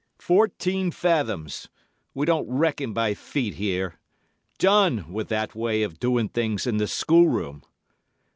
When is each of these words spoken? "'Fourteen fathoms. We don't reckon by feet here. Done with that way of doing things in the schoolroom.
"'Fourteen 0.17 0.89
fathoms. 0.89 1.67
We 2.15 2.25
don't 2.25 2.47
reckon 2.49 2.91
by 2.91 3.13
feet 3.13 3.53
here. 3.53 3.99
Done 4.57 5.13
with 5.13 5.27
that 5.27 5.53
way 5.53 5.83
of 5.83 5.99
doing 5.99 6.27
things 6.27 6.65
in 6.65 6.77
the 6.77 6.87
schoolroom. 6.87 7.61